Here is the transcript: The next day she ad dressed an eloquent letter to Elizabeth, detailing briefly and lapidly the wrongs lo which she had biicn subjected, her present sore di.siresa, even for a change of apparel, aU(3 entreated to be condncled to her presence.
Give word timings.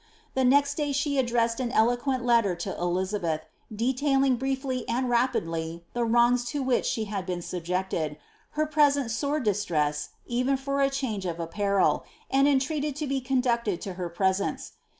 The 0.33 0.43
next 0.43 0.77
day 0.77 0.93
she 0.93 1.19
ad 1.19 1.27
dressed 1.27 1.59
an 1.59 1.71
eloquent 1.71 2.25
letter 2.25 2.55
to 2.55 2.75
Elizabeth, 2.75 3.41
detailing 3.71 4.35
briefly 4.35 4.83
and 4.89 5.07
lapidly 5.07 5.83
the 5.93 6.03
wrongs 6.03 6.55
lo 6.55 6.63
which 6.63 6.87
she 6.87 7.03
had 7.03 7.27
biicn 7.27 7.43
subjected, 7.43 8.17
her 8.53 8.65
present 8.65 9.11
sore 9.11 9.39
di.siresa, 9.39 10.09
even 10.25 10.57
for 10.57 10.81
a 10.81 10.89
change 10.89 11.27
of 11.27 11.39
apparel, 11.39 12.03
aU(3 12.33 12.47
entreated 12.51 12.95
to 12.95 13.05
be 13.05 13.21
condncled 13.21 13.79
to 13.81 13.93
her 13.93 14.09
presence. 14.09 14.71